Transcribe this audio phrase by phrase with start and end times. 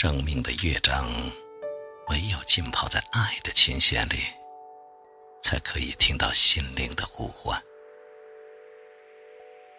[0.00, 1.10] 生命的乐章，
[2.06, 4.18] 唯有浸泡在爱的琴弦里，
[5.42, 7.60] 才可以听到心灵的呼唤。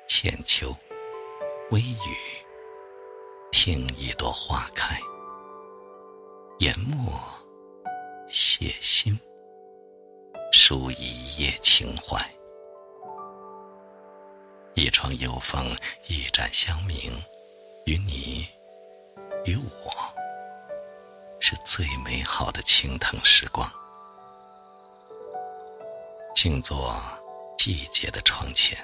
[0.10, 0.76] 浅秋，
[1.72, 2.18] 微雨，
[3.50, 5.00] 听一朵花开，
[6.58, 7.18] 研墨，
[8.28, 9.18] 写心，
[10.52, 12.20] 书一夜情怀。
[14.74, 15.74] 一窗幽风，
[16.10, 17.10] 一盏香茗，
[17.86, 18.46] 与你，
[19.46, 19.92] 与我，
[21.40, 23.70] 是最美好的青藤时光。
[26.36, 27.02] 静坐
[27.58, 28.78] 季节的窗前，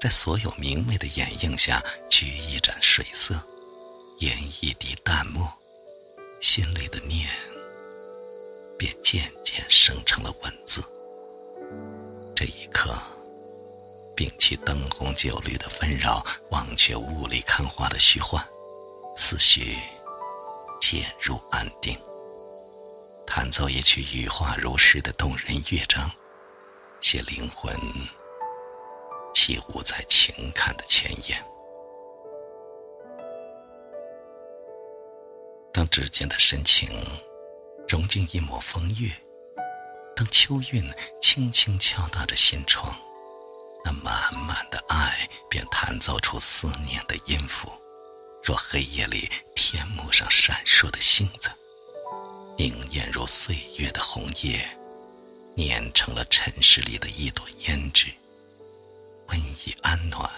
[0.00, 3.34] 在所有明媚的掩映下，掬一盏水色，
[4.18, 5.50] 研一滴淡墨，
[6.40, 7.28] 心里的念，
[8.78, 10.82] 便渐渐生成了文字。
[12.34, 12.94] 这一刻。
[14.16, 18.42] 摒弃灯红酒绿的纷扰，忘却雾里看花的虚幻，
[19.28, 19.76] 思绪
[20.80, 21.98] 渐入安定。
[23.26, 26.08] 弹奏一曲羽化如诗的动人乐章，
[27.00, 27.76] 写灵魂
[29.34, 31.44] 起舞在情感的前沿。
[35.72, 36.88] 当指尖的深情
[37.88, 39.10] 融进一抹风月，
[40.14, 40.88] 当秋韵
[41.20, 42.94] 轻轻敲打着心窗。
[43.84, 47.68] 那满满的爱，便弹奏出思念的音符，
[48.46, 51.50] 若黑夜里天幕上闪烁的星子，
[52.56, 54.64] 凝艳如岁月的红叶，
[55.56, 58.06] 碾成了尘世里的一朵胭脂，
[59.30, 60.30] 温意安暖，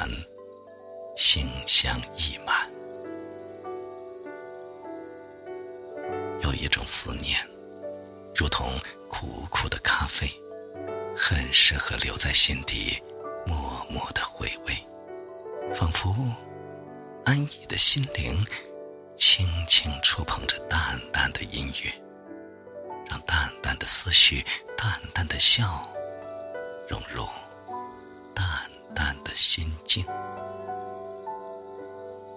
[1.18, 2.66] 馨香溢满。
[6.40, 7.46] 有一种思念，
[8.34, 8.72] 如同
[9.10, 10.26] 苦苦的咖啡，
[11.14, 12.98] 很适合留在心底。
[13.46, 14.74] 默默的回味，
[15.74, 16.14] 仿佛
[17.28, 18.42] 安逸的心灵
[19.14, 21.92] 轻轻触碰着淡淡的音乐，
[23.06, 24.42] 让淡淡的思绪、
[24.78, 25.86] 淡淡的笑
[26.88, 27.28] 融入
[28.34, 28.46] 淡
[28.94, 30.06] 淡的心境。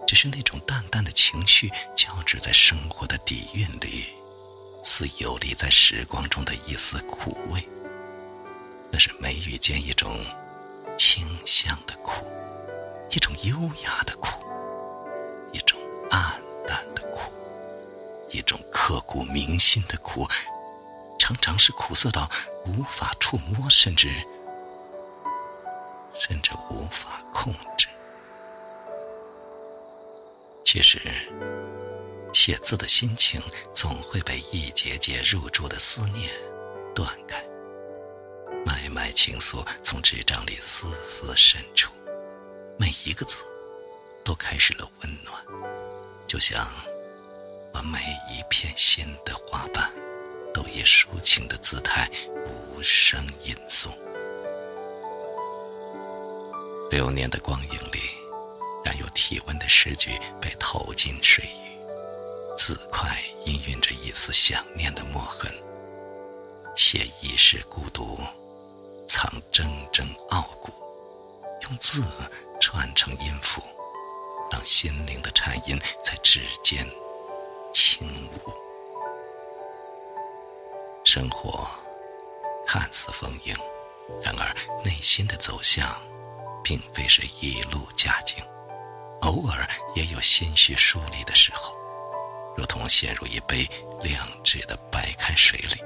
[0.06, 4.08] 只是那种淡淡的情绪交织在生活的底蕴里，
[4.84, 7.66] 似游离在时光中的一丝苦味。
[8.92, 10.20] 那是眉宇间一种。
[10.98, 12.28] 清香的苦，
[13.10, 14.46] 一种优雅的苦，
[15.52, 15.80] 一种
[16.10, 17.32] 暗淡的苦，
[18.30, 20.28] 一种刻骨铭心的苦，
[21.20, 22.30] 常常是苦涩到
[22.66, 24.10] 无法触摸，甚至
[26.20, 27.88] 甚至无法控制。
[30.64, 31.02] 其实，
[32.34, 33.42] 写字的心情
[33.74, 36.32] 总会被一节节入住的思念
[36.96, 37.44] 断开。
[38.66, 41.92] 脉脉情愫从纸张里丝丝渗出，
[42.78, 43.44] 每一个字
[44.24, 45.36] 都开始了温暖，
[46.28, 46.68] 就像
[47.74, 48.00] 把每
[48.30, 49.92] 一片心的花瓣
[50.54, 52.10] 都以抒情的姿态
[52.48, 53.90] 无声吟诵。
[56.90, 58.00] 流年的光影里，
[58.84, 61.78] 染有体温的诗句被投进水域，
[62.58, 65.50] 字块氤氲着一丝想念的墨痕，
[66.76, 68.20] 写一世孤独。
[69.08, 70.72] 藏铮铮傲骨，
[71.64, 72.02] 用字
[72.62, 73.62] 串成音符，
[74.52, 76.86] 让心灵的颤音在指尖
[77.74, 78.08] 轻
[78.46, 78.54] 舞。
[81.06, 81.68] 生活
[82.68, 83.56] 看似丰盈，
[84.24, 86.00] 然而内心的走向，
[86.64, 88.44] 并非是一路佳境，
[89.22, 91.76] 偶尔也有心绪疏离的时候，
[92.56, 93.68] 如同陷入一杯
[94.02, 95.82] 亮质的白开水里。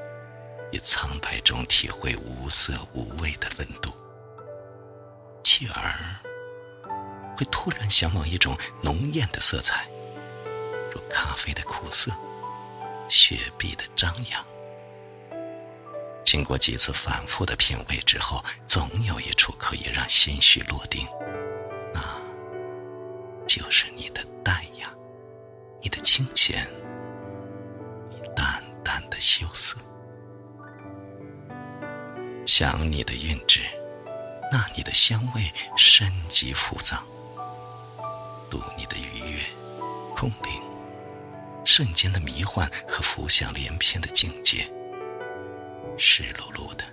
[0.71, 3.91] 以苍白中体会无色无味的温度，
[5.41, 5.95] 继而
[7.35, 9.85] 会突然向往一种浓艳的色彩，
[10.91, 12.11] 如咖啡的苦涩，
[13.09, 14.45] 雪碧的张扬。
[16.23, 21.07] 经过几次反复的品味之后，总有一处可以让心绪落定，
[21.93, 22.01] 那
[23.45, 24.89] 就是你的淡雅，
[25.81, 26.67] 你的清闲，
[28.09, 29.77] 你淡淡的羞涩。
[32.45, 33.61] 想你的韵致，
[34.51, 36.97] 那你的香味，深极复杂；
[38.55, 39.41] 读你的愉悦，
[40.15, 40.61] 空灵，
[41.65, 44.65] 瞬间的迷幻和浮想联翩的境界，
[45.97, 46.85] 湿漉漉的，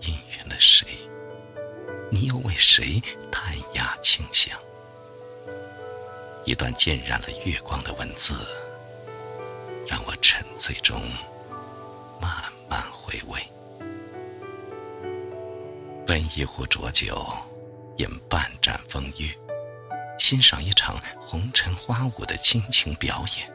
[0.00, 0.86] 氤氲了谁？
[2.10, 3.42] 你又为谁淡
[3.74, 4.58] 雅清香？
[6.46, 8.32] 一段浸染了月光的文字，
[9.86, 11.02] 让我沉醉中
[12.18, 12.32] 慢
[12.66, 13.46] 慢回味。
[16.08, 17.30] 温一壶浊酒，
[17.98, 19.28] 饮半盏风月，
[20.20, 23.50] 欣赏一场红尘花舞的亲情表演，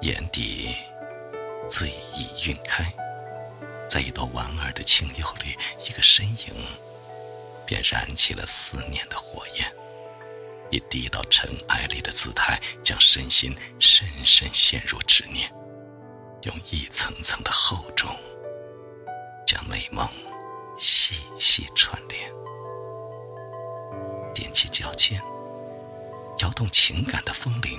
[0.00, 0.74] 眼底
[1.68, 2.84] 醉意晕开，
[3.90, 5.54] 在一朵莞尔的清幽里，
[5.86, 6.54] 一个身影
[7.66, 9.70] 便燃起了思念的火焰，
[10.70, 15.52] 以低到尘埃里的姿态，将身心深深陷入执念，
[16.44, 18.16] 用一层层的厚重，
[19.44, 20.08] 将美梦
[20.78, 22.43] 细细串联。
[24.34, 25.22] 踮起脚尖，
[26.40, 27.78] 摇动情感的风铃，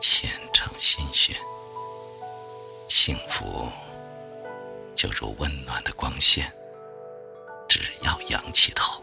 [0.00, 1.36] 浅唱心弦。
[2.88, 3.70] 幸福
[4.94, 6.50] 就如温暖的光线，
[7.68, 9.02] 只要仰起头，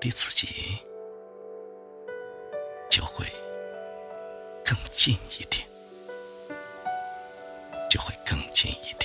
[0.00, 0.78] 离自己
[2.90, 3.24] 就会
[4.64, 5.66] 更近一点，
[7.88, 8.99] 就会更近一点。